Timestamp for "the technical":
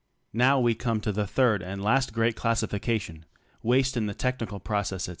4.07-4.59